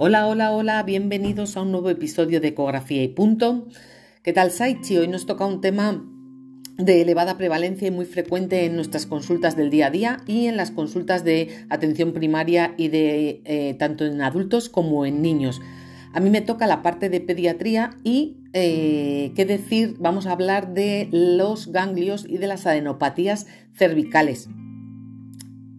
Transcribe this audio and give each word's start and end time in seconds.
Hola, 0.00 0.28
hola, 0.28 0.52
hola, 0.52 0.80
bienvenidos 0.84 1.56
a 1.56 1.62
un 1.62 1.72
nuevo 1.72 1.90
episodio 1.90 2.40
de 2.40 2.48
Ecografía 2.48 3.02
y 3.02 3.08
Punto. 3.08 3.66
¿Qué 4.22 4.32
tal, 4.32 4.52
Saichi? 4.52 4.96
Hoy 4.96 5.08
nos 5.08 5.26
toca 5.26 5.44
un 5.44 5.60
tema 5.60 6.04
de 6.76 7.02
elevada 7.02 7.36
prevalencia 7.36 7.88
y 7.88 7.90
muy 7.90 8.06
frecuente 8.06 8.64
en 8.64 8.76
nuestras 8.76 9.06
consultas 9.06 9.56
del 9.56 9.70
día 9.70 9.88
a 9.88 9.90
día 9.90 10.16
y 10.24 10.46
en 10.46 10.56
las 10.56 10.70
consultas 10.70 11.24
de 11.24 11.66
atención 11.68 12.12
primaria 12.12 12.74
y 12.76 12.86
de 12.86 13.42
eh, 13.44 13.74
tanto 13.76 14.06
en 14.06 14.22
adultos 14.22 14.68
como 14.68 15.04
en 15.04 15.20
niños. 15.20 15.60
A 16.12 16.20
mí 16.20 16.30
me 16.30 16.42
toca 16.42 16.68
la 16.68 16.80
parte 16.80 17.08
de 17.08 17.20
pediatría 17.20 17.96
y, 18.04 18.36
eh, 18.52 19.32
qué 19.34 19.46
decir, 19.46 19.96
vamos 19.98 20.28
a 20.28 20.32
hablar 20.32 20.74
de 20.74 21.08
los 21.10 21.72
ganglios 21.72 22.24
y 22.28 22.38
de 22.38 22.46
las 22.46 22.68
adenopatías 22.68 23.48
cervicales. 23.74 24.48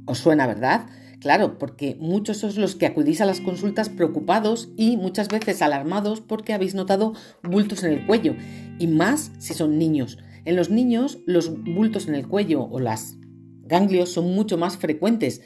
¿Os 0.03 0.17
suena, 0.17 0.45
verdad? 0.45 0.87
Claro, 1.19 1.57
porque 1.57 1.97
muchos 1.99 2.37
sois 2.37 2.55
los 2.55 2.75
que 2.75 2.85
acudís 2.85 3.19
a 3.19 3.25
las 3.25 3.41
consultas 3.41 3.89
preocupados 3.89 4.69
y 4.77 4.95
muchas 4.95 5.27
veces 5.27 5.61
alarmados 5.61 6.21
porque 6.21 6.53
habéis 6.53 6.75
notado 6.75 7.13
bultos 7.43 7.83
en 7.83 7.91
el 7.91 8.05
cuello, 8.05 8.35
y 8.79 8.87
más 8.87 9.31
si 9.37 9.53
son 9.53 9.77
niños. 9.77 10.17
En 10.45 10.55
los 10.55 10.69
niños, 10.69 11.19
los 11.25 11.51
bultos 11.63 12.07
en 12.07 12.15
el 12.15 12.27
cuello 12.27 12.63
o 12.63 12.79
las 12.79 13.17
ganglios 13.65 14.09
son 14.09 14.33
mucho 14.33 14.57
más 14.57 14.77
frecuentes 14.77 15.41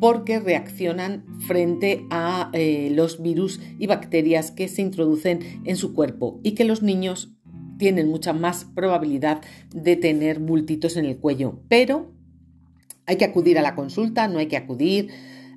porque 0.00 0.38
reaccionan 0.38 1.24
frente 1.40 2.06
a 2.10 2.50
eh, 2.52 2.90
los 2.94 3.20
virus 3.20 3.60
y 3.78 3.88
bacterias 3.88 4.52
que 4.52 4.68
se 4.68 4.82
introducen 4.82 5.62
en 5.64 5.76
su 5.76 5.92
cuerpo 5.92 6.40
y 6.44 6.52
que 6.52 6.64
los 6.64 6.82
niños 6.82 7.34
tienen 7.78 8.08
mucha 8.08 8.32
más 8.32 8.64
probabilidad 8.64 9.42
de 9.74 9.96
tener 9.96 10.38
bultitos 10.38 10.96
en 10.96 11.04
el 11.04 11.18
cuello. 11.18 11.60
Pero 11.68 12.12
hay 13.08 13.16
que 13.16 13.24
acudir 13.24 13.58
a 13.58 13.62
la 13.62 13.74
consulta, 13.74 14.28
no 14.28 14.38
hay 14.38 14.48
que 14.48 14.58
acudir, 14.58 15.08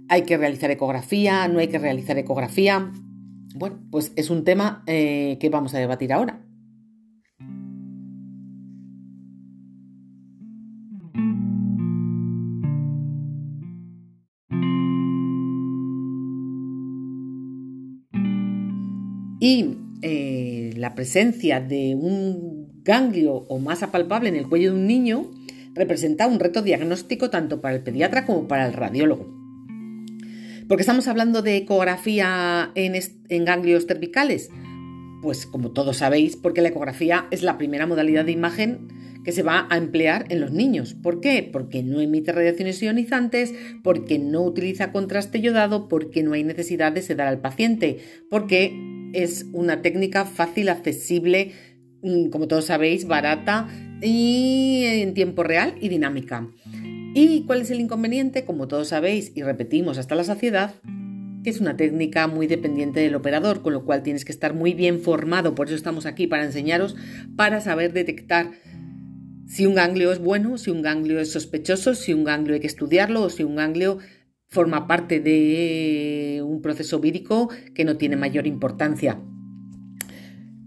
hay 0.08 0.22
que 0.22 0.38
realizar 0.38 0.72
ecografía, 0.72 1.50
no 1.50 1.60
hay 1.60 1.68
que 1.68 1.80
realizar 1.80 2.18
ecografía. 2.18 2.94
Bueno, 3.56 3.78
pues 3.92 4.14
es 4.16 4.30
un 4.30 4.46
tema 4.46 4.84
eh, 4.88 5.38
que 5.38 5.50
vamos 5.50 5.74
a 5.74 5.80
debatir 5.80 6.14
ahora. 6.14 6.40
Y 19.42 19.76
eh, 20.04 20.74
la 20.78 20.96
presencia 20.96 21.60
de 21.60 21.96
un 21.96 22.82
ganglio 22.84 23.34
o 23.34 23.60
masa 23.60 23.92
palpable 23.92 24.30
en 24.30 24.38
el 24.38 24.48
cuello 24.48 24.72
de 24.72 24.80
un 24.80 24.88
niño 24.88 25.32
representa 25.74 26.28
un 26.28 26.40
reto 26.40 26.62
diagnóstico 26.62 27.30
tanto 27.30 27.62
para 27.62 27.76
el 27.76 27.84
pediatra 27.84 28.26
como 28.26 28.48
para 28.48 28.66
el 28.66 28.74
radiólogo. 28.74 29.42
Porque 30.68 30.84
estamos 30.84 31.08
hablando 31.08 31.42
de 31.42 31.58
ecografía 31.58 32.72
en, 32.76 33.46
ganglios 33.46 33.88
cervicales. 33.88 34.50
Pues 35.22 35.46
como 35.46 35.72
todos 35.72 35.98
sabéis, 35.98 36.36
porque 36.36 36.62
la 36.62 36.70
ecografía 36.70 37.28
es 37.30 37.44
la 37.44 37.58
primera 37.58 37.86
modalidad 37.86 38.26
de 38.26 38.32
imagen 38.32 38.88
que 39.24 39.32
se 39.32 39.44
va 39.44 39.68
a 39.70 39.78
emplear 39.78 40.26
en 40.30 40.40
los 40.40 40.52
niños. 40.52 40.96
¿Por 40.96 41.20
qué? 41.20 41.48
Porque 41.52 41.84
no 41.84 42.00
emite 42.00 42.32
radiaciones 42.32 42.82
ionizantes, 42.82 43.54
porque 43.84 44.18
no 44.18 44.42
utiliza 44.42 44.92
contraste 44.92 45.42
yodado, 45.42 45.88
porque 45.88 46.24
no 46.24 46.34
hay 46.34 46.44
necesidad 46.44 46.92
de 46.92 47.04
sedar 47.04 47.28
al 47.28 47.42
paciente, 47.42 48.00
porque 48.30 48.74
es 49.14 49.46
una 49.52 49.82
técnica 49.82 50.26
fácil, 50.26 50.70
accesible, 50.70 51.52
mm, 52.02 52.30
como 52.30 52.48
todos 52.48 52.66
sabéis, 52.66 53.06
barata 53.06 53.68
y 54.02 54.84
en 54.86 55.14
tiempo 55.14 55.44
real 55.44 55.76
y 55.80 55.90
dinámica. 55.90 56.48
¿Y 57.14 57.44
cuál 57.46 57.62
es 57.62 57.72
el 57.72 57.80
inconveniente? 57.80 58.46
Como 58.46 58.68
todos 58.68 58.90
sabéis 58.90 59.32
y 59.36 59.44
repetimos 59.44 59.98
hasta 59.98 60.16
la 60.16 60.24
saciedad, 60.24 60.74
que 61.44 61.50
es 61.50 61.60
una 61.60 61.76
técnica 61.76 62.28
muy 62.28 62.48
dependiente 62.48 63.00
del 63.00 63.16
operador, 63.16 63.62
con 63.62 63.74
lo 63.74 63.84
cual 63.86 64.04
tienes 64.04 64.26
que 64.26 64.32
estar 64.32 64.54
muy 64.54 64.74
bien 64.74 65.02
formado, 65.02 65.56
por 65.56 65.68
eso 65.68 65.76
estamos 65.76 66.06
aquí 66.06 66.28
para 66.28 66.46
enseñaros, 66.46 66.96
para 67.36 67.62
saber 67.62 67.94
detectar 67.94 68.52
si 69.48 69.66
un 69.66 69.76
ganglio 69.76 70.14
es 70.14 70.20
bueno, 70.20 70.58
si 70.58 70.72
un 70.72 70.82
ganglio 70.82 71.20
es 71.20 71.32
sospechoso, 71.32 71.94
si 71.94 72.14
un 72.14 72.24
ganglio 72.24 72.54
hay 72.54 72.62
que 72.62 72.68
estudiarlo 72.68 73.24
o 73.24 73.30
si 73.30 73.44
un 73.44 73.56
ganglio 73.56 73.98
forma 74.48 74.88
parte 74.88 75.20
de 75.20 76.42
un 76.46 76.62
proceso 76.62 77.00
vírico 77.00 77.50
que 77.74 77.84
no 77.84 77.98
tiene 77.98 78.16
mayor 78.16 78.48
importancia. 78.48 79.20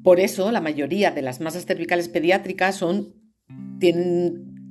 Por 0.02 0.20
eso 0.20 0.52
la 0.52 0.60
mayoría 0.60 1.12
de 1.12 1.22
las 1.22 1.40
masas 1.40 1.64
cervicales 1.64 2.10
pediátricas 2.10 2.76
son 2.76 3.23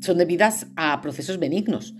son 0.01 0.17
debidas 0.17 0.67
a 0.75 1.01
procesos 1.01 1.39
benignos. 1.39 1.93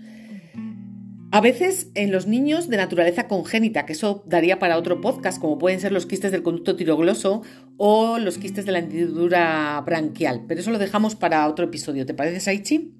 A 1.34 1.40
veces 1.40 1.90
en 1.96 2.12
los 2.12 2.28
niños 2.28 2.68
de 2.68 2.76
naturaleza 2.76 3.26
congénita, 3.26 3.86
que 3.86 3.94
eso 3.94 4.22
daría 4.24 4.60
para 4.60 4.78
otro 4.78 5.00
podcast, 5.00 5.40
como 5.40 5.58
pueden 5.58 5.80
ser 5.80 5.90
los 5.90 6.06
quistes 6.06 6.30
del 6.30 6.44
conducto 6.44 6.76
tirogloso 6.76 7.42
o 7.76 8.18
los 8.18 8.38
quistes 8.38 8.66
de 8.66 8.70
la 8.70 8.78
hendidura 8.78 9.82
branquial, 9.84 10.44
pero 10.46 10.60
eso 10.60 10.70
lo 10.70 10.78
dejamos 10.78 11.16
para 11.16 11.48
otro 11.48 11.64
episodio. 11.64 12.06
¿Te 12.06 12.14
parece, 12.14 12.38
Saichi? 12.38 12.94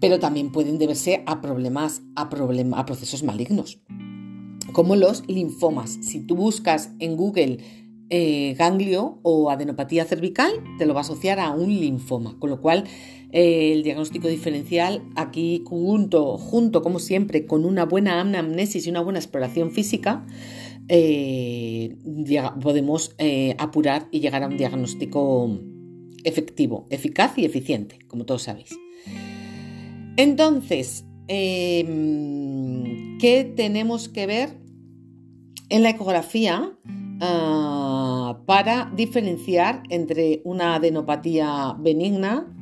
Pero 0.00 0.18
también 0.18 0.50
pueden 0.50 0.78
deberse 0.78 1.22
a 1.26 1.40
problemas, 1.40 2.02
a, 2.16 2.22
a 2.22 2.84
procesos 2.84 3.22
malignos, 3.22 3.78
como 4.72 4.96
los 4.96 5.24
linfomas. 5.28 5.96
Si 6.02 6.18
tú 6.18 6.34
buscas 6.34 6.90
en 6.98 7.16
Google 7.16 7.58
eh, 8.10 8.54
ganglio 8.58 9.18
o 9.22 9.50
adenopatía 9.50 10.04
cervical, 10.04 10.52
te 10.78 10.86
lo 10.86 10.94
va 10.94 11.00
a 11.00 11.02
asociar 11.02 11.40
a 11.40 11.50
un 11.50 11.70
linfoma, 11.70 12.38
con 12.38 12.50
lo 12.50 12.60
cual 12.60 12.84
eh, 13.32 13.72
el 13.72 13.82
diagnóstico 13.82 14.28
diferencial 14.28 15.02
aquí 15.16 15.62
junto, 15.66 16.36
junto, 16.36 16.82
como 16.82 16.98
siempre, 16.98 17.46
con 17.46 17.64
una 17.64 17.84
buena 17.86 18.20
anamnesis 18.20 18.86
y 18.86 18.90
una 18.90 19.00
buena 19.00 19.18
exploración 19.18 19.70
física, 19.70 20.26
eh, 20.88 21.96
podemos 22.60 23.16
apurar 23.56 24.06
y 24.10 24.20
llegar 24.20 24.42
a 24.42 24.48
un 24.48 24.58
diagnóstico 24.58 25.58
efectivo, 26.24 26.86
eficaz 26.90 27.38
y 27.38 27.44
eficiente, 27.44 27.98
como 28.06 28.26
todos 28.26 28.42
sabéis. 28.42 28.76
Entonces, 30.16 31.04
em, 31.28 33.18
¿qué 33.18 33.50
tenemos 33.56 34.08
que 34.08 34.26
ver 34.26 34.58
en 35.70 35.82
la 35.82 35.90
ecografía? 35.90 36.76
Ah, 37.20 38.40
para 38.46 38.90
diferenciar 38.94 39.82
entre 39.88 40.42
una 40.44 40.76
adenopatía 40.76 41.76
benigna 41.78 42.54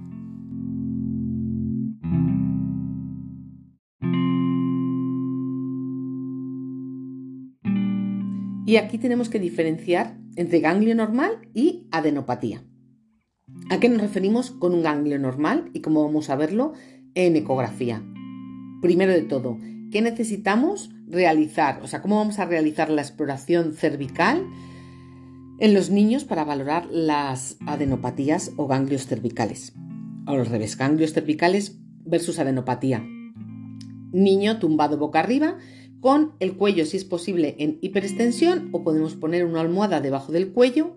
Y 8.72 8.76
aquí 8.76 8.96
tenemos 8.96 9.28
que 9.28 9.38
diferenciar 9.38 10.16
entre 10.34 10.60
ganglio 10.60 10.94
normal 10.94 11.46
y 11.52 11.86
adenopatía. 11.90 12.64
¿A 13.68 13.78
qué 13.78 13.90
nos 13.90 14.00
referimos 14.00 14.50
con 14.50 14.72
un 14.72 14.82
ganglio 14.82 15.18
normal 15.18 15.70
y 15.74 15.80
cómo 15.80 16.02
vamos 16.02 16.30
a 16.30 16.36
verlo 16.36 16.72
en 17.14 17.36
ecografía? 17.36 18.02
Primero 18.80 19.12
de 19.12 19.22
todo, 19.22 19.58
¿qué 19.90 20.00
necesitamos 20.00 20.88
realizar, 21.12 21.80
o 21.82 21.86
sea, 21.86 22.00
cómo 22.00 22.16
vamos 22.16 22.38
a 22.38 22.46
realizar 22.46 22.90
la 22.90 23.02
exploración 23.02 23.74
cervical 23.74 24.46
en 25.60 25.74
los 25.74 25.90
niños 25.90 26.24
para 26.24 26.42
valorar 26.42 26.88
las 26.90 27.58
adenopatías 27.66 28.52
o 28.56 28.66
ganglios 28.66 29.06
cervicales. 29.06 29.74
O 30.26 30.32
al 30.32 30.46
revés, 30.46 30.76
ganglios 30.76 31.12
cervicales 31.12 31.78
versus 32.04 32.38
adenopatía. 32.38 33.06
Niño 34.10 34.58
tumbado 34.58 34.96
boca 34.96 35.20
arriba 35.20 35.58
con 36.00 36.32
el 36.40 36.56
cuello, 36.56 36.84
si 36.86 36.96
es 36.96 37.04
posible, 37.04 37.54
en 37.58 37.78
hiperextensión 37.82 38.70
o 38.72 38.82
podemos 38.82 39.14
poner 39.14 39.44
una 39.44 39.60
almohada 39.60 40.00
debajo 40.00 40.32
del 40.32 40.52
cuello. 40.52 40.96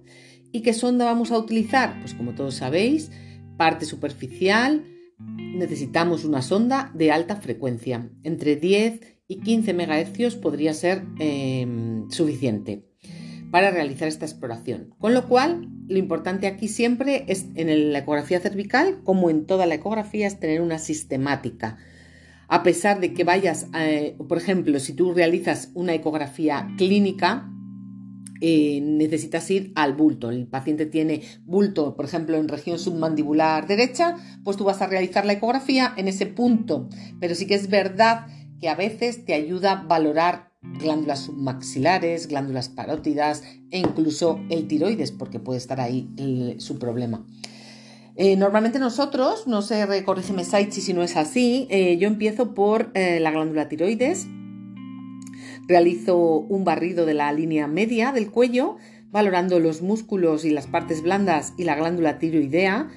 ¿Y 0.52 0.62
qué 0.62 0.74
sonda 0.74 1.06
vamos 1.06 1.32
a 1.32 1.38
utilizar? 1.38 2.00
Pues 2.00 2.14
como 2.14 2.34
todos 2.34 2.56
sabéis, 2.56 3.12
parte 3.58 3.86
superficial, 3.86 4.86
necesitamos 5.27 6.25
una 6.25 6.42
sonda 6.42 6.92
de 6.94 7.12
alta 7.12 7.38
frecuencia, 7.38 8.10
entre 8.24 8.56
10 8.56 9.00
y 9.27 9.39
15 9.39 9.74
MHz 9.74 10.36
podría 10.36 10.74
ser 10.74 11.04
em, 11.19 12.10
suficiente. 12.10 12.86
para 13.51 13.72
realizar 13.72 14.10
esta 14.10 14.25
exploración. 14.25 14.94
Con 14.98 15.13
lo 15.13 15.30
cual, 15.30 15.69
lo 15.88 15.98
importante 15.98 16.45
aquí 16.45 16.68
siempre 16.68 17.24
es 17.30 17.45
en 17.56 17.94
la 17.94 18.00
ecografía 18.00 18.42
cervical, 18.42 19.00
como 19.06 19.30
en 19.30 19.45
toda 19.45 19.66
la 19.66 19.75
ecografía, 19.75 20.27
es 20.27 20.42
tener 20.42 20.60
una 20.60 20.77
sistemática. 20.77 21.77
A 22.50 22.63
pesar 22.63 23.00
de 23.00 23.13
que 23.13 23.24
vayas, 23.24 23.68
eh, 23.77 24.18
por 24.27 24.39
ejemplo, 24.39 24.77
si 24.80 24.92
tú 24.92 25.13
realizas 25.13 25.72
una 25.74 25.94
ecografía 25.94 26.68
clínica, 26.77 27.50
eh, 28.48 28.80
necesitas 28.80 29.50
ir 29.50 29.72
al 29.74 29.94
bulto. 29.94 30.30
El 30.30 30.46
paciente 30.46 30.86
tiene 30.86 31.24
bulto, 31.46 31.96
por 31.96 32.06
ejemplo, 32.06 32.38
en 32.38 32.48
región 32.48 32.78
submandibular 32.78 33.66
derecha, 33.66 34.18
pues 34.44 34.56
tú 34.56 34.64
vas 34.66 34.84
a 34.84 34.86
realizar 34.86 35.26
la 35.26 35.34
ecografía 35.34 35.96
en 35.98 36.08
ese 36.08 36.28
punto. 36.28 36.88
Pero 37.20 37.34
sí 37.34 37.48
que 37.48 37.56
es 37.56 37.72
verdad 37.72 38.28
que 38.62 38.70
a 38.70 38.76
veces 38.76 39.26
te 39.26 39.34
ayuda 39.34 39.72
a 39.72 39.84
valorar 39.88 40.52
glándulas 40.62 41.22
submaxilares, 41.22 42.28
glándulas 42.28 42.70
parótidas 42.70 43.42
e 43.72 43.80
incluso 43.80 44.40
el 44.52 44.68
tiroides, 44.68 45.12
porque 45.12 45.40
puede 45.40 45.58
estar 45.58 45.82
ahí 45.82 46.56
su 46.60 46.78
problema. 46.78 47.26
Eh, 48.16 48.36
normalmente 48.36 48.78
nosotros, 48.78 49.48
no 49.48 49.64
sé, 49.64 50.04
corrígeme 50.06 50.44
Saichi 50.44 50.82
si 50.82 50.94
no 50.94 51.02
es 51.02 51.18
así, 51.18 51.66
eh, 51.72 51.98
yo 51.98 52.08
empiezo 52.08 52.54
por 52.54 52.92
eh, 52.94 53.20
la 53.20 53.32
glándula 53.32 53.70
tiroides, 53.70 54.28
realizo 55.68 56.18
un 56.18 56.64
barrido 56.64 57.06
de 57.06 57.14
la 57.14 57.32
línea 57.32 57.68
media 57.68 58.12
del 58.12 58.32
cuello, 58.32 58.78
valorando 59.12 59.60
los 59.60 59.82
músculos 59.82 60.46
y 60.46 60.52
las 60.52 60.68
partes 60.68 61.02
blandas 61.02 61.54
y 61.58 61.64
la 61.64 61.76
glándula 61.76 62.20
tiroidea, 62.20 62.90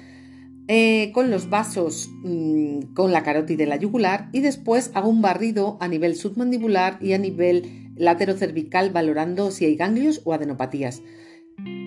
eh, 0.71 1.11
con 1.13 1.31
los 1.31 1.49
vasos 1.49 2.11
mm, 2.23 2.93
con 2.93 3.11
la 3.11 3.23
carótida 3.23 3.63
y 3.63 3.65
la 3.65 3.77
yugular 3.77 4.29
y 4.33 4.41
después 4.41 4.91
hago 4.93 5.09
un 5.09 5.19
barrido 5.19 5.77
a 5.79 5.87
nivel 5.87 6.15
submandibular 6.15 6.99
y 7.01 7.13
a 7.13 7.17
nivel 7.17 7.91
laterocervical 7.95 8.91
valorando 8.91 9.49
si 9.49 9.65
hay 9.65 9.75
ganglios 9.75 10.21
o 10.25 10.33
adenopatías. 10.33 11.01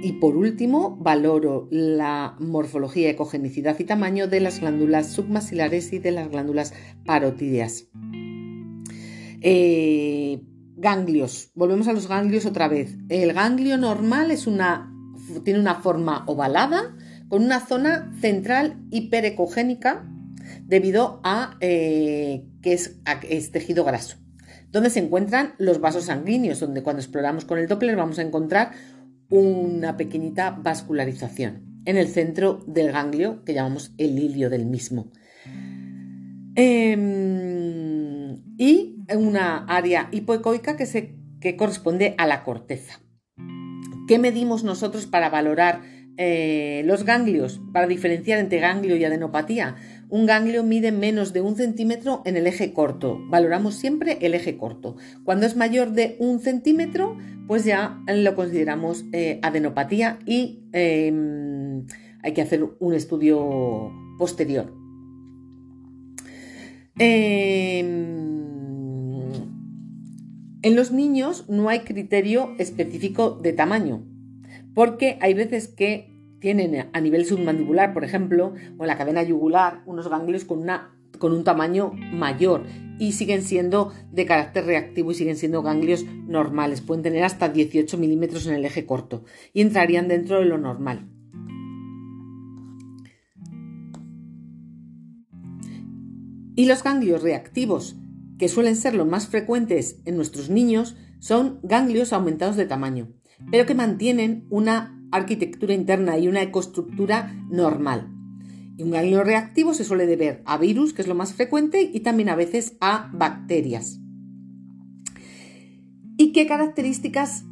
Y 0.03 0.15
por 0.15 0.37
último, 0.37 0.97
valoro 1.01 1.69
la 1.71 2.35
morfología, 2.41 3.09
ecogenicidad 3.09 3.79
y 3.79 3.85
tamaño 3.85 4.27
de 4.27 4.41
las 4.41 4.59
glándulas 4.59 5.13
submaxilares 5.13 5.93
y 5.93 6.01
de 6.01 6.11
las 6.11 6.29
glándulas 6.29 6.75
parotídeas. 7.07 7.87
Eh, 9.41 10.41
ganglios. 10.83 11.51
Volvemos 11.55 11.89
a 11.89 11.93
los 11.95 12.09
ganglios 12.09 12.45
otra 12.45 12.69
vez. 12.69 12.97
El 13.09 13.33
ganglio 13.33 13.79
normal 13.79 14.31
es 14.31 14.47
una, 14.47 14.93
tiene 15.45 15.61
una 15.61 15.77
forma 15.77 16.25
ovalada 16.27 16.95
con 17.29 17.45
una 17.45 17.61
zona 17.61 18.13
central 18.21 18.83
hiperecogénica 18.91 20.05
debido 20.67 21.21
a 21.25 21.57
eh, 21.61 22.45
que 22.61 22.73
es, 22.75 23.01
tejido 23.53 23.85
graso, 23.85 24.17
donde 24.71 24.91
se 24.91 24.99
encuentran 24.99 25.55
los 25.57 25.81
vasos 25.81 26.05
sanguíneos, 26.05 26.61
donde 26.61 26.83
cuando 26.83 27.01
exploramos 27.01 27.45
con 27.45 27.59
el 27.59 27.69
Doppler 27.69 27.97
vamos 27.97 28.19
a 28.19 28.23
encontrar 28.23 28.73
una 29.31 29.97
pequeñita 29.97 30.51
vascularización 30.51 31.81
en 31.87 31.97
el 31.97 32.09
centro 32.09 32.63
del 32.67 32.93
ganglio 32.93 33.45
que 33.45 33.55
llamamos 33.55 33.95
el 33.99 34.19
hilio 34.19 34.51
del 34.51 34.67
mismo. 34.67 35.11
Em, 36.55 38.43
y 38.59 38.92
una 39.17 39.65
área 39.67 40.09
hipoecoica 40.13 40.77
que, 40.77 40.87
se, 40.87 41.15
que 41.41 41.57
corresponde 41.57 42.15
a 42.19 42.27
la 42.27 42.45
corteza. 42.45 43.01
¿Qué 44.09 44.19
medimos 44.19 44.65
nosotros 44.65 45.07
para 45.07 45.31
valorar 45.31 45.83
eh, 46.19 46.83
los 46.85 47.05
ganglios, 47.05 47.61
para 47.73 47.87
diferenciar 47.87 48.39
entre 48.39 48.61
ganglio 48.61 48.97
y 48.97 49.05
adenopatía, 49.05 49.77
un 50.11 50.27
ganglio 50.27 50.63
mide 50.63 50.93
menos 50.93 51.33
de 51.33 51.41
un 51.41 51.57
centímetro 51.57 52.21
en 52.27 52.37
el 52.37 52.47
eje 52.47 52.75
corto. 52.75 53.19
Valoramos 53.31 53.77
siempre 53.77 54.19
el 54.21 54.35
eje 54.35 54.59
corto. 54.59 54.97
Cuando 55.25 55.47
es 55.47 55.57
mayor 55.57 55.93
de 55.93 56.17
un 56.19 56.41
centímetro, 56.41 57.17
pues 57.47 57.65
ya 57.65 57.99
lo 58.07 58.35
consideramos 58.35 59.07
eh, 59.13 59.39
adenopatía 59.43 60.19
y 60.27 60.65
em, 60.73 61.87
hay 62.23 62.33
que 62.35 62.43
hacer 62.43 62.63
un 62.79 62.93
estudio 62.93 63.91
posterior. 64.19 64.71
Em, 66.99 68.32
en 70.63 70.77
los 70.77 70.93
niños 70.93 71.49
no 71.49 71.69
hay 71.69 71.81
criterio 71.81 72.55
específico 72.59 73.39
de 73.43 73.53
tamaño 73.53 74.03
porque 74.75 75.19
hay 75.21 75.35
veces 75.35 75.69
que 75.69 76.11
tienen 76.41 76.89
a 76.93 77.01
nivel 77.01 77.25
submandibular, 77.25 77.93
por 77.95 78.05
ejemplo, 78.05 78.55
o 78.79 78.83
en 78.83 78.89
la 78.89 78.99
cadena 78.99 79.23
yugular, 79.23 79.83
unos 79.87 80.09
ganglios 80.09 80.45
con, 80.45 80.67
con 81.19 81.33
un 81.33 81.45
tamaño 81.45 81.93
mayor 81.93 82.65
y 82.99 83.13
siguen 83.13 83.43
siendo 83.43 83.93
de 84.11 84.27
carácter 84.27 84.65
reactivo 84.65 85.13
y 85.13 85.15
siguen 85.15 85.37
siendo 85.37 85.63
ganglios 85.63 86.05
normales. 86.27 86.81
Pueden 86.81 87.03
tener 87.03 87.23
hasta 87.23 87.49
18 87.49 87.97
milímetros 87.99 88.47
en 88.47 88.55
el 88.55 88.65
eje 88.65 88.87
corto 88.87 89.25
y 89.53 89.61
entrarían 89.61 90.09
dentro 90.09 90.39
de 90.41 90.47
lo 90.47 90.59
normal. 90.59 91.09
Y 96.55 96.67
los 96.67 96.83
ganglios 96.83 97.23
reactivos, 97.23 97.97
que 98.43 98.49
suelen 98.49 98.75
ser 98.75 98.97
los 98.97 99.07
más 99.07 99.29
frecuentes 99.29 100.01
en 100.05 100.17
nuestros 100.17 100.51
niños, 100.51 100.97
son 101.21 101.61
ganglios 101.63 102.13
aumentados 102.13 102.57
de 102.57 102.67
tamaño 102.67 103.07
pero 103.51 103.67
que 103.67 103.75
mantienen 103.75 104.47
una 104.51 104.99
arquitectura 105.11 105.75
interna 105.75 106.19
y 106.19 106.29
una 106.29 106.43
ecoestructura 106.43 107.35
normal. 107.51 108.09
Y 108.77 108.83
un 108.83 108.91
ganglio 108.91 109.23
reactivo 109.23 109.75
se 109.75 109.85
suele 109.85 110.07
deber 110.07 110.43
a 110.47 110.57
virus, 110.59 110.93
que 110.93 111.03
es 111.03 111.09
lo 111.09 111.15
más 111.15 111.35
frecuente, 111.35 111.91
y 111.93 112.01
también 112.01 112.29
a 112.31 112.37
veces 112.37 112.77
a 112.81 113.11
bacterias. 113.13 114.01
¿Y 116.17 116.33
qué 116.33 116.47
características 116.47 117.45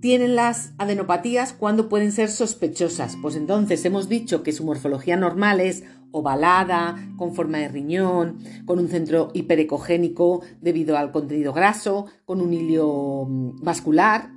tienen 0.00 0.36
las 0.36 0.72
adenopatías 0.78 1.52
cuando 1.52 1.88
pueden 1.88 2.12
ser 2.12 2.30
sospechosas? 2.30 3.16
Pues 3.20 3.36
entonces 3.36 3.84
hemos 3.84 4.08
dicho 4.08 4.42
que 4.42 4.52
su 4.52 4.64
morfología 4.64 5.16
normal 5.16 5.60
es 5.60 5.84
ovalada, 6.10 6.96
con 7.16 7.34
forma 7.34 7.58
de 7.58 7.68
riñón, 7.68 8.38
con 8.64 8.78
un 8.78 8.88
centro 8.88 9.30
hiperecogénico 9.34 10.42
debido 10.60 10.96
al 10.96 11.12
contenido 11.12 11.52
graso, 11.52 12.06
con 12.24 12.40
un 12.40 12.54
hilio 12.54 13.26
mm, 13.28 13.62
vascular, 13.62 14.30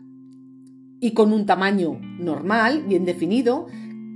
y 1.02 1.14
con 1.14 1.34
un 1.34 1.46
tamaño 1.48 2.00
normal, 2.20 2.84
bien 2.88 3.06
definido, 3.06 3.66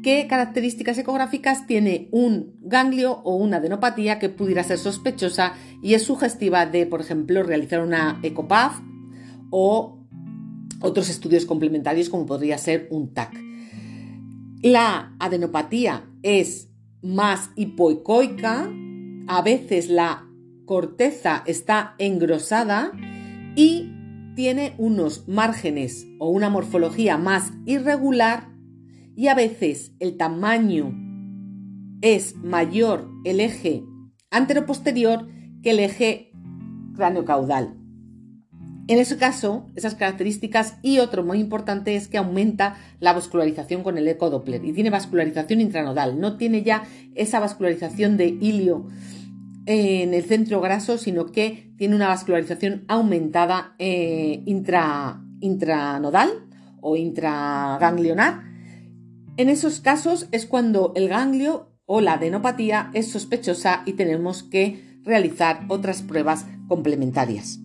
qué 0.04 0.28
características 0.30 1.00
ecográficas 1.00 1.66
tiene 1.66 2.10
un 2.12 2.54
ganglio 2.62 3.22
o 3.24 3.36
una 3.36 3.58
adenopatía 3.58 4.20
que 4.20 4.30
pudiera 4.30 4.64
ser 4.64 4.78
sospechosa 4.78 5.54
y 5.82 5.96
es 5.96 6.04
sugestiva 6.04 6.68
de, 6.68 6.86
por 6.86 7.02
ejemplo, 7.02 7.42
realizar 7.42 7.82
una 7.82 8.20
ECOPAF 8.22 8.80
o 9.50 9.95
otros 10.82 11.10
estudios 11.10 11.46
complementarios 11.46 12.10
como 12.10 12.26
podría 12.26 12.58
ser 12.58 12.88
un 12.92 13.14
TAC. 13.14 13.34
La 14.62 15.16
adenopatía 15.20 16.10
es 16.24 16.70
más 17.02 17.52
hipoecoica, 17.56 18.72
a 19.28 19.42
veces 19.42 19.90
la 19.90 20.28
corteza 20.66 21.44
está 21.46 21.96
engrosada 22.00 22.92
y 23.56 23.92
tiene 24.36 24.74
unos 24.78 25.28
márgenes 25.28 26.08
o 26.20 26.30
una 26.30 26.50
morfología 26.50 27.18
más 27.18 27.54
irregular 27.66 28.50
y 29.16 29.28
a 29.28 29.36
veces 29.36 29.94
el 30.00 30.18
tamaño 30.18 30.94
es 32.02 32.36
mayor 32.36 33.10
el 33.24 33.40
eje 33.40 33.84
anteroposterior 34.32 35.28
que 35.64 35.72
el 35.72 35.80
eje 35.80 36.32
cráneo-caudal. 36.96 37.85
En 38.88 39.00
ese 39.00 39.18
caso, 39.18 39.66
esas 39.76 39.96
características 39.96 40.76
y 40.84 41.00
otro 41.00 41.24
muy 41.24 41.40
importante 41.40 41.96
es 41.96 42.08
que 42.08 42.20
aumenta 42.20 42.78
la 43.00 43.14
vascularización 43.14 43.82
con 43.82 43.98
el 43.98 44.08
ecodoppler 44.08 44.64
y 44.64 44.74
tiene 44.74 44.92
vascularización 44.92 45.60
intranodal, 45.60 46.20
no 46.20 46.38
tiene 46.38 46.62
ya 46.62 46.84
esa 47.16 47.40
vascularización 47.40 48.16
de 48.16 48.28
ilio 48.28 48.86
en 49.66 50.14
el 50.14 50.24
centro 50.24 50.62
graso, 50.62 51.00
sino 51.00 51.32
que 51.32 51.74
tiene 51.78 51.96
una 51.96 52.10
vascularización 52.10 52.86
aumentada 52.88 53.74
eh, 53.80 54.44
intranodal 54.46 56.30
o 56.82 56.96
intraganglionar. 56.96 58.44
En 59.38 59.50
esos 59.50 59.80
casos 59.80 60.28
es 60.32 60.46
cuando 60.46 60.94
el 60.96 61.10
ganglio 61.10 61.72
o 61.88 62.02
la 62.02 62.14
adenopatía 62.14 62.92
es 62.94 63.12
sospechosa 63.12 63.82
y 63.88 63.94
tenemos 63.94 64.44
que 64.44 65.00
realizar 65.04 65.66
otras 65.70 66.04
pruebas 66.04 66.46
complementarias. 66.68 67.65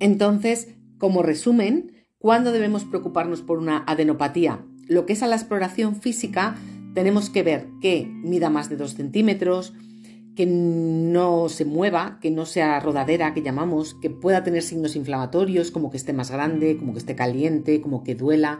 Entonces, 0.00 0.68
como 0.98 1.22
resumen, 1.22 2.06
¿cuándo 2.18 2.52
debemos 2.52 2.84
preocuparnos 2.84 3.42
por 3.42 3.58
una 3.58 3.84
adenopatía? 3.86 4.64
Lo 4.88 5.06
que 5.06 5.14
es 5.14 5.22
a 5.22 5.26
la 5.26 5.36
exploración 5.36 5.96
física, 5.96 6.56
tenemos 6.94 7.30
que 7.30 7.42
ver 7.42 7.68
que 7.80 8.06
mida 8.06 8.50
más 8.50 8.68
de 8.68 8.76
2 8.76 8.94
centímetros, 8.94 9.72
que 10.34 10.46
no 10.46 11.48
se 11.48 11.64
mueva, 11.64 12.18
que 12.20 12.30
no 12.30 12.44
sea 12.44 12.80
rodadera, 12.80 13.34
que 13.34 13.42
llamamos, 13.42 13.94
que 13.94 14.10
pueda 14.10 14.42
tener 14.42 14.62
signos 14.62 14.96
inflamatorios, 14.96 15.70
como 15.70 15.90
que 15.90 15.96
esté 15.96 16.12
más 16.12 16.30
grande, 16.30 16.76
como 16.76 16.92
que 16.92 16.98
esté 16.98 17.14
caliente, 17.14 17.80
como 17.80 18.02
que 18.02 18.14
duela. 18.14 18.58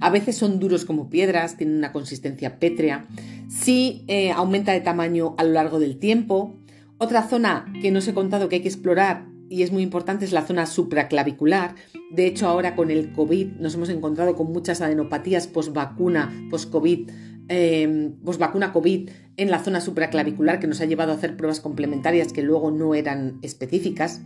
A 0.00 0.10
veces 0.10 0.36
son 0.36 0.58
duros 0.58 0.84
como 0.84 1.08
piedras, 1.08 1.56
tienen 1.56 1.76
una 1.76 1.92
consistencia 1.92 2.58
pétrea. 2.58 3.06
Si 3.48 4.04
eh, 4.06 4.32
aumenta 4.32 4.72
de 4.72 4.80
tamaño 4.80 5.34
a 5.38 5.44
lo 5.44 5.52
largo 5.52 5.78
del 5.78 5.98
tiempo. 5.98 6.56
Otra 6.98 7.26
zona 7.26 7.72
que 7.82 7.90
no 7.90 7.98
os 7.98 8.08
he 8.08 8.14
contado 8.14 8.48
que 8.48 8.56
hay 8.56 8.62
que 8.62 8.68
explorar 8.68 9.26
y 9.54 9.62
es 9.62 9.70
muy 9.70 9.84
importante 9.84 10.24
es 10.24 10.32
la 10.32 10.42
zona 10.42 10.66
supraclavicular. 10.66 11.76
De 12.10 12.26
hecho, 12.26 12.48
ahora 12.48 12.74
con 12.74 12.90
el 12.90 13.12
COVID 13.12 13.52
nos 13.60 13.76
hemos 13.76 13.88
encontrado 13.88 14.34
con 14.34 14.52
muchas 14.52 14.80
adenopatías 14.80 15.46
post-vacuna, 15.46 16.32
post-COVID, 16.50 17.08
eh, 17.48 18.10
post-vacuna 18.24 18.72
COVID 18.72 19.10
en 19.36 19.50
la 19.52 19.62
zona 19.62 19.80
supraclavicular 19.80 20.58
que 20.58 20.66
nos 20.66 20.80
ha 20.80 20.86
llevado 20.86 21.12
a 21.12 21.14
hacer 21.14 21.36
pruebas 21.36 21.60
complementarias 21.60 22.32
que 22.32 22.42
luego 22.42 22.72
no 22.72 22.96
eran 22.96 23.38
específicas. 23.42 24.22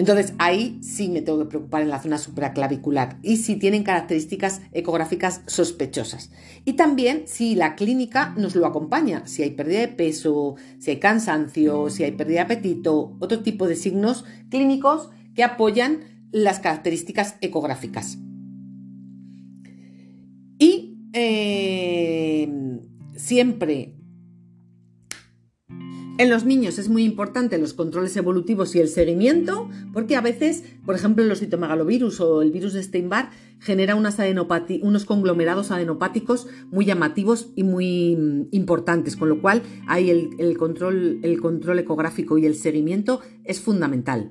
Entonces 0.00 0.32
ahí 0.38 0.78
sí 0.80 1.10
me 1.10 1.20
tengo 1.20 1.40
que 1.40 1.44
preocupar 1.44 1.82
en 1.82 1.90
la 1.90 2.00
zona 2.00 2.16
supraclavicular 2.16 3.18
y 3.22 3.36
si 3.36 3.56
tienen 3.56 3.82
características 3.82 4.62
ecográficas 4.72 5.42
sospechosas. 5.46 6.30
Y 6.64 6.72
también 6.72 7.24
si 7.26 7.54
la 7.54 7.74
clínica 7.74 8.32
nos 8.38 8.56
lo 8.56 8.64
acompaña, 8.64 9.26
si 9.26 9.42
hay 9.42 9.50
pérdida 9.50 9.80
de 9.80 9.88
peso, 9.88 10.54
si 10.78 10.92
hay 10.92 11.00
cansancio, 11.00 11.90
si 11.90 12.04
hay 12.04 12.12
pérdida 12.12 12.36
de 12.36 12.44
apetito, 12.44 13.14
otro 13.20 13.40
tipo 13.42 13.68
de 13.68 13.76
signos 13.76 14.24
clínicos 14.48 15.10
que 15.34 15.44
apoyan 15.44 16.28
las 16.32 16.60
características 16.60 17.36
ecográficas. 17.42 18.16
Y 20.58 20.96
eh, 21.12 22.48
siempre 23.16 23.99
en 26.20 26.28
los 26.28 26.44
niños 26.44 26.78
es 26.78 26.90
muy 26.90 27.04
importante 27.04 27.56
los 27.56 27.72
controles 27.72 28.14
evolutivos 28.14 28.74
y 28.74 28.80
el 28.80 28.88
seguimiento, 28.88 29.70
porque 29.94 30.16
a 30.16 30.20
veces, 30.20 30.62
por 30.84 30.94
ejemplo, 30.94 31.24
el 31.24 31.34
citomegalovirus 31.34 32.20
o 32.20 32.42
el 32.42 32.52
virus 32.52 32.74
de 32.74 32.82
Steinbar 32.82 33.30
genera 33.58 33.96
unos 33.96 35.04
conglomerados 35.06 35.70
adenopáticos 35.70 36.46
muy 36.70 36.84
llamativos 36.84 37.48
y 37.56 37.62
muy 37.62 38.16
mm, 38.16 38.48
importantes, 38.50 39.16
con 39.16 39.30
lo 39.30 39.40
cual 39.40 39.62
ahí 39.86 40.10
el, 40.10 40.58
control, 40.58 41.20
el 41.22 41.40
control 41.40 41.78
ecográfico 41.78 42.36
y 42.36 42.44
el 42.44 42.54
seguimiento 42.54 43.22
es 43.44 43.62
fundamental. 43.62 44.30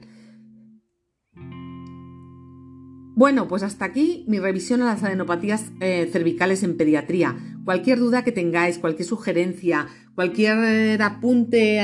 Bueno, 3.19 3.47
pues 3.47 3.63
hasta 3.63 3.83
aquí 3.83 4.23
mi 4.27 4.39
revisión 4.39 4.83
a 4.83 4.85
las 4.85 5.03
adenopatías 5.03 5.71
eh, 5.81 6.07
cervicales 6.09 6.61
en 6.63 6.77
pediatría. 6.77 7.35
Cualquier 7.69 7.99
duda 7.99 8.23
que 8.23 8.31
tengáis, 8.31 8.79
cualquier 8.79 9.07
sugerencia, 9.07 9.85
Cualquier 10.15 10.99
apunte 11.03 11.77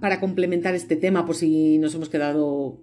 para 0.00 0.20
complementar 0.20 0.76
este 0.76 0.94
tema, 0.94 1.26
por 1.26 1.34
si 1.34 1.78
nos 1.78 1.96
hemos 1.96 2.08
quedado. 2.08 2.80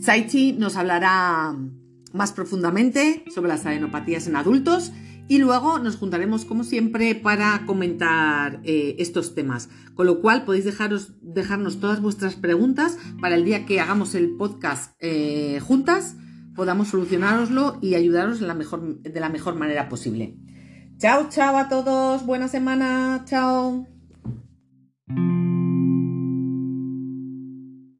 Saichi 0.00 0.54
nos 0.54 0.74
hablará 0.74 1.56
más 2.12 2.32
profundamente 2.32 3.22
sobre 3.32 3.50
las 3.50 3.64
adenopatías 3.64 4.26
en 4.26 4.34
adultos 4.34 4.90
y 5.28 5.38
luego 5.38 5.78
nos 5.78 5.94
juntaremos 5.94 6.44
como 6.44 6.64
siempre 6.64 7.14
para 7.14 7.64
comentar 7.66 8.60
eh, 8.64 8.96
estos 8.98 9.36
temas. 9.36 9.68
Con 9.94 10.06
lo 10.06 10.20
cual 10.20 10.44
podéis 10.44 10.64
dejaros, 10.64 11.12
dejarnos 11.22 11.78
todas 11.78 12.02
vuestras 12.02 12.34
preguntas 12.34 12.98
para 13.20 13.36
el 13.36 13.44
día 13.44 13.64
que 13.64 13.78
hagamos 13.78 14.16
el 14.16 14.30
podcast 14.36 14.96
eh, 14.98 15.60
juntas 15.60 16.16
podamos 16.58 16.88
solucionároslo 16.88 17.78
y 17.80 17.94
ayudaros 17.94 18.40
de 18.40 18.48
la 18.48 18.54
mejor, 18.54 19.00
de 19.00 19.20
la 19.20 19.28
mejor 19.28 19.54
manera 19.54 19.88
posible. 19.88 20.36
Chao, 20.98 21.28
chao 21.28 21.56
a 21.56 21.68
todos. 21.68 22.26
Buena 22.26 22.48
semana. 22.48 23.22
Chao. 23.24 23.97